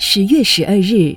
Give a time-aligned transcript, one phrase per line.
[0.00, 1.16] 十月十二日，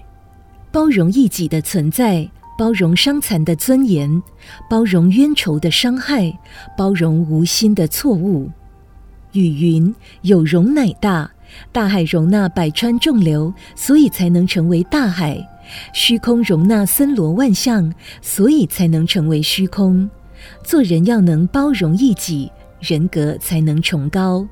[0.72, 4.22] 包容异己的存在，包容伤残的尊严，
[4.68, 6.36] 包容冤仇的伤害，
[6.76, 8.50] 包容无心的错误。
[9.34, 11.30] 雨云：“有容乃大。”
[11.72, 15.36] 大海容纳百川众流，所以才能成为大海；
[15.94, 20.10] 虚空容纳森罗万象，所以才能成为虚空。
[20.64, 24.48] 做人要能包容异己，人格才能崇高。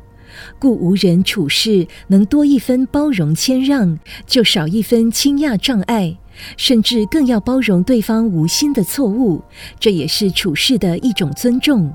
[0.59, 6.17] 故无人处事能多一分包容谦让，就少一分倾轧障碍，
[6.57, 9.41] 甚至更要包容对方无心的错误，
[9.79, 11.93] 这也是处事的一种尊重。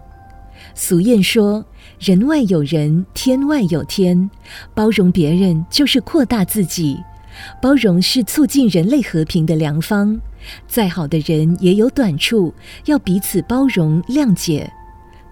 [0.74, 1.64] 俗谚说
[2.00, 4.28] ：“人外有人，天外有天。”
[4.74, 6.98] 包容别人就是扩大自己，
[7.62, 10.20] 包容是促进人类和平的良方。
[10.66, 12.52] 再好的人也有短处，
[12.86, 14.70] 要彼此包容谅解。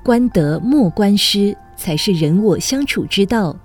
[0.05, 3.59] 关德莫关失，才是人我相处之道。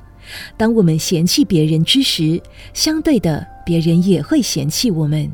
[0.58, 2.42] 当我们嫌弃别人之时，
[2.74, 5.32] 相对的，别人也会嫌弃我们。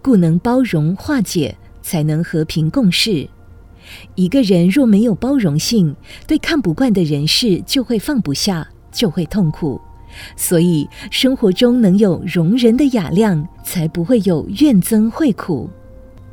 [0.00, 3.28] 故能包容化解，才能和平共事。
[4.14, 5.94] 一个人若没有包容性，
[6.26, 9.78] 对看不惯的人事就会放不下，就会痛苦。
[10.34, 15.68] 所以生活中能有容人的雅量，才不会有怨憎会苦。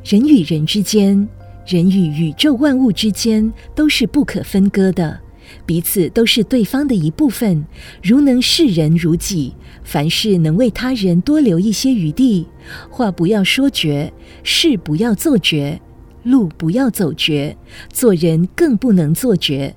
[0.02, 1.28] 人与人之间，
[1.66, 5.20] 人与宇宙万物之间，都是不可分割的，
[5.66, 7.64] 彼此都是对方的一部分。
[8.02, 12.46] 如能视人如己，凡事能为他人多留一些余地，
[12.88, 14.12] 话不要说绝，
[14.42, 15.80] 事不要做绝。
[16.22, 17.56] 路不要走绝，
[17.90, 19.74] 做人更不能做绝。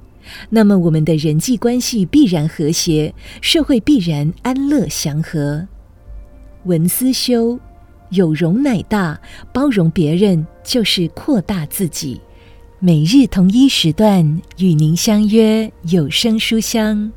[0.50, 5.66] 那么，我们的人际关系必然和谐，社会必然安乐祥和。
[6.66, 7.58] 文思修，
[8.10, 9.20] 有容乃大，
[9.54, 12.20] 包容别人就是扩大自己。
[12.86, 17.14] 每日同一时段与您相约有声书香。